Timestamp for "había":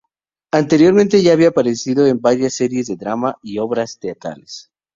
1.33-1.49